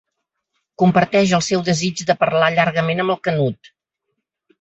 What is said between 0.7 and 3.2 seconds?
Comparteix el seu desig de parlar llargament amb